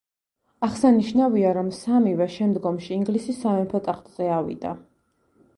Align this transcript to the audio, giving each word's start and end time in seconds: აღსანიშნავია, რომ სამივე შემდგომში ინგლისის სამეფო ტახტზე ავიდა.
აღსანიშნავია, 0.67 1.51
რომ 1.57 1.69
სამივე 1.81 2.29
შემდგომში 2.37 2.97
ინგლისის 2.97 3.41
სამეფო 3.45 3.83
ტახტზე 3.91 4.35
ავიდა. 4.39 4.77